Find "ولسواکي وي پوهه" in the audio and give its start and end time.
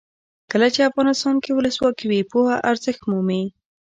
1.53-2.55